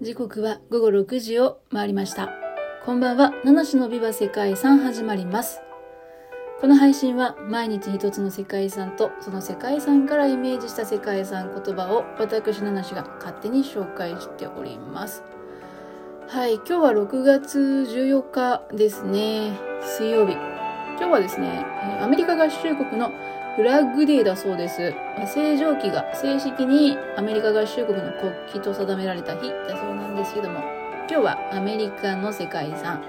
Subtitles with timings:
[0.00, 2.28] 時刻は午後6時を回りました。
[2.84, 5.60] こんばんは、七種のビバ世界遺産始まります。
[6.60, 15.24] この配信は毎日一つの世界遺産とその世界遺産からイメージした世界遺産言葉を私七種が勝手に紹介しております。
[16.28, 19.58] はい、今日は6月14日ですね。
[19.82, 20.34] 水曜日。
[20.34, 21.66] 今日はですね、
[22.00, 23.10] アメリカ合衆国の
[23.56, 24.94] フラッグデーだそうです。
[25.34, 30.60] 正常期が正式にアメリカ合衆国の国旗と定められた日だそうなんですけども、
[31.10, 33.02] 今日はアメリカの世界遺産。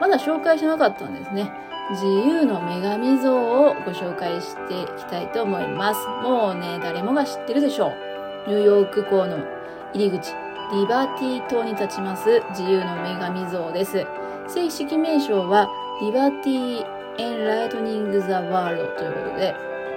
[0.00, 1.52] まだ紹介しなかったんですね。
[1.90, 6.06] 自由の女神像をご紹介していきたいと思います。
[6.22, 7.92] もうね、誰もが知ってるでしょ
[8.46, 8.50] う。
[8.50, 9.38] ニューヨーク港の
[9.94, 10.32] 入り口、
[10.72, 14.04] リバティ島に立ちます自由の女神像です。
[14.48, 15.68] 正式名称は
[16.00, 16.84] リバティ
[17.18, 19.54] エンライトニング・ザ・ワールドということで、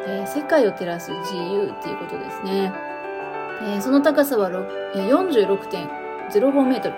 [0.07, 2.71] えー世界を照らす自由っていうことですね。
[3.63, 4.49] えーその高さは
[4.95, 6.95] 46.05メートル。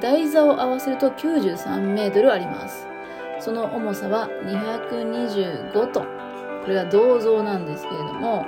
[0.00, 2.86] 台座を合わせると93メートルあります。
[3.40, 6.06] その重さは225トン。
[6.62, 8.46] これが銅像なんですけれども、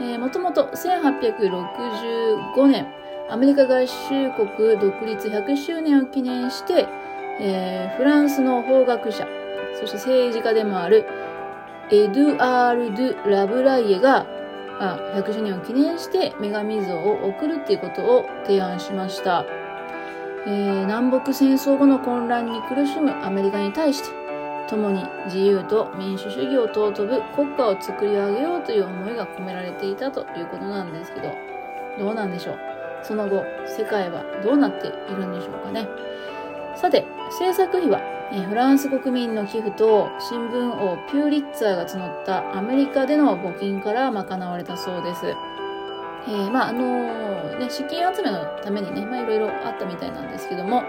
[0.00, 2.86] えー、もともと1865年、
[3.28, 6.86] アメリカ合衆国独立100周年を記念して、
[7.40, 9.26] えーフランスの法学者、
[9.80, 11.06] そして政治家でもある
[11.90, 14.26] エドゥアール・ドゥ・ラブライエが、
[14.80, 19.44] あ100周年を記念して女神像を送るっていうことを提案しました。
[20.46, 24.10] えー南北戦争後の混乱に苦しむアメリカに対して、
[24.68, 31.30] 共に自由と民主主義を尊ぶ国家を作り上げようという思いが込められていたということなんですけど、
[31.98, 32.58] どうなんでしょう？
[33.02, 35.86] その後、世界はどうなっているんでしょうかね？
[36.74, 37.06] さて、
[37.38, 38.00] 制作費は、
[38.48, 45.26] フランス国民の寄付と新聞王ピューリッツァーが募ったアメリカでの募金から賄われたそうです。
[46.26, 50.82] えーまあ、あのーね、資金集めのためにね、まあ、いろいろあったみたいなんですけども、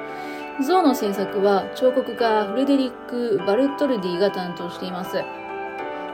[0.66, 5.22] 像の制作は彫刻家フレデリック・バルトルディが担当しています。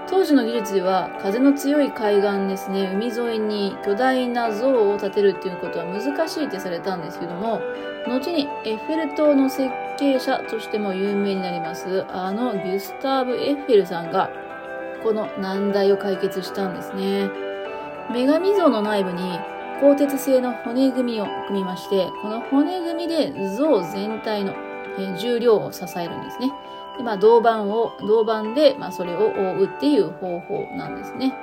[0.09, 7.61] 当時の技術では風の強い海岸ですね、海沿いに巨大な像を建てるっていうことは難しいってされたんですけども、
[8.07, 9.69] 後にエッフェル塔の設
[10.01, 14.31] 計者としても有名になります、あのギュスターブ・エッフェルさんが、
[15.03, 17.29] この難題を解決したんですね。
[18.09, 19.39] 女神像の内部に
[19.79, 24.53] 鋼鉄製の骨組みを組みまして、この骨組みで像全体の
[24.97, 26.51] え重量を支えるんですね。
[26.97, 31.33] で、まあ、銅板を、銅板で、まあ、それを覆うっていう方法なんですね。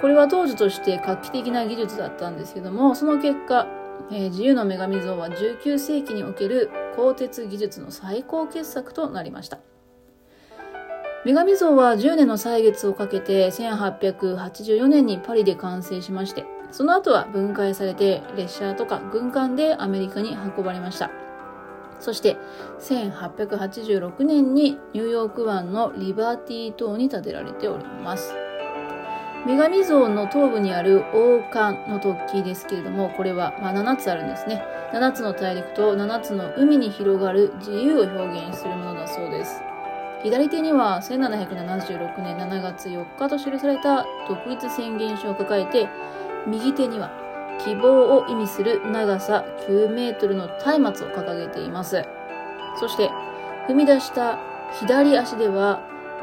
[0.00, 3.66] これは当時として画期的な技術だったんですけども、その結果、
[4.12, 9.58] えー自由の女神像は19世紀における鋼鉄技術の最高傑作となりました。
[11.24, 21.10] 女神像は10年の歳月をかけて1884年にパリで完成しまして、その後は分解されて列車とか軍艦でアメリカに運ばれました。
[22.00, 22.38] そして
[22.80, 28.34] 1886年にニューヨーク湾のリバーティ島に建てられております。
[29.46, 34.62] 女神像の頭部にある王冠の突起ですけれども、これは、ま、7つあるんですね。
[34.92, 39.62] 7つの大陸と7つの海に広がる自由を表現するものだそうです。
[40.22, 45.88] 左手には1776年7月4日と記された独立宣言書を抱えて、
[46.46, 47.10] 右手には
[47.64, 52.04] 希望を意味する長さ9メートルの松明を掲げています。
[52.78, 53.10] そして、
[53.68, 54.38] 踏み出した
[54.80, 55.80] 左足では、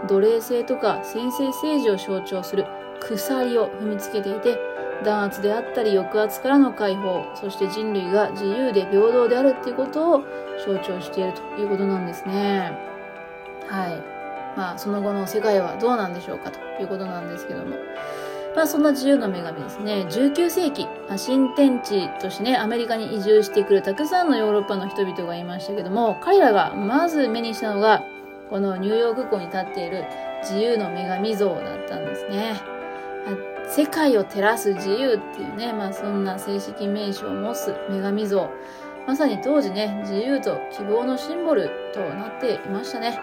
[0.08, 2.66] 奴隷制とか先制政治を象徴する
[3.00, 4.58] 鎖を踏みつけていて、
[5.04, 10.24] 弾圧であったり抑圧からの解放、そして人類が自由で平等であるっていうことを
[10.66, 12.72] 象徴しているということなんですね。
[13.68, 14.02] はい。
[14.58, 17.76] まあ、その後の世界はどうなんでしょうかということなんですけども。
[18.56, 20.08] まあ、そんな自由の女神ですね。
[20.10, 28.04] 19世紀、ま新天地としてね、アメリカに移住してくるたくさんのヨーロッパの人々がいましたけども、彼らがまず目にしたのが、
[28.50, 30.06] このニューヨーク港に立っている
[30.42, 32.77] 自由の女神像だったんですね。
[33.70, 38.50] 世界を照らす自由っていうね、まあそんな正式名称を持つ女神像。
[39.06, 43.20] まさに当時ね、自由と希望のシンボルとなっていましたね。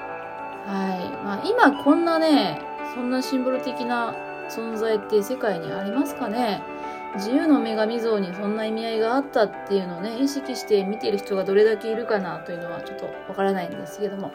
[0.67, 1.25] はい。
[1.25, 2.61] まあ今こんなね、
[2.95, 4.15] そんなシンボル的な
[4.49, 6.63] 存在って世界にありますかね
[7.17, 14.33] 自由の女神像にそんな意味合いがあったっていうのをね、意識して見ている人がどれだけいるかなというのはちょっとわからないんですけども。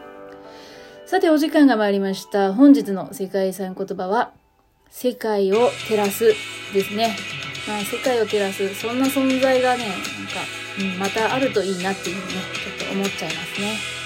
[1.04, 2.54] さてお時間が参りました。
[2.54, 4.32] 本日の世界遺産言葉は、
[4.90, 6.34] 世界を照らす
[6.74, 7.16] ですね。
[7.66, 10.00] まあ世界を照らす、そんな存在がね、なんか、
[10.78, 12.42] うんまたあるといいなっていうふうにね、
[12.78, 13.99] ちょっと思っちゃいますね。